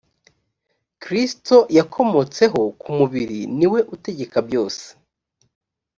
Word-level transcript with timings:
kristo 1.03 1.57
yakomotseho 1.77 2.61
ku 2.81 2.89
mubiri 2.97 3.39
ni 3.57 3.67
we 3.71 3.79
utegeka 3.95 4.37
byose 4.47 4.85